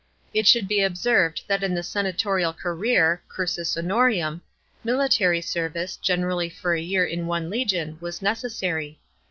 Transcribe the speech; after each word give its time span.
It 0.33 0.47
should 0.47 0.67
be 0.67 0.81
observed 0.81 1.43
that 1.47 1.61
in 1.61 1.75
the 1.75 1.83
senatorial 1.83 2.53
career 2.53 3.21
(cursus 3.29 3.75
honorum) 3.75 4.41
military 4.83 5.41
bervice 5.41 5.95
(generally 6.01 6.49
for 6.49 6.73
a 6.73 6.81
year 6.81 7.05
in 7.05 7.27
one 7.27 7.51
legion) 7.51 7.99
was 8.01 8.19
necessary. 8.19 8.99